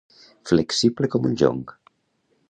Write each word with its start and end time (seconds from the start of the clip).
Flexible 0.51 1.09
com 1.15 1.27
un 1.29 1.37
jonc. 1.41 1.75